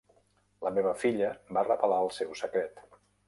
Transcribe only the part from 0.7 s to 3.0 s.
meva filla va revelar el seu secret.